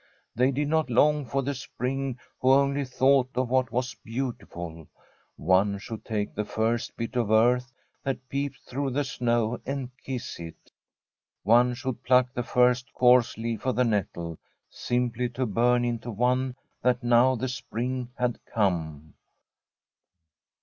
They 0.33 0.49
did 0.49 0.67
not 0.67 0.89
long 0.89 1.27
for 1.27 1.43
the 1.43 1.53
spring 1.53 2.17
who 2.39 2.51
only 2.51 2.85
thought 2.85 3.29
of 3.35 3.49
what 3.49 3.71
was 3.71 3.93
beautiful. 4.03 4.87
One 5.35 5.77
should 5.77 6.03
take 6.03 6.33
the 6.33 6.43
first 6.43 6.97
bit 6.97 7.15
of 7.15 7.29
earth 7.29 7.71
that 8.03 8.27
peeped 8.27 8.61
through 8.65 8.89
the 8.93 9.03
snow» 9.03 9.59
and 9.63 9.91
kiss 10.03 10.39
it. 10.39 10.71
One 11.43 11.75
should 11.75 12.01
pluck 12.01 12.33
the 12.33 12.41
first 12.41 12.91
coarse 12.95 13.37
leaf 13.37 13.63
of 13.67 13.75
the 13.75 13.83
nettle 13.85 14.39
simply 14.71 15.29
to 15.29 15.45
bum 15.45 15.85
into 15.85 16.09
one 16.09 16.55
that 16.81 17.03
now 17.03 17.35
the 17.35 17.47
spring 17.47 18.09
had 18.17 18.43
come. 18.51 19.13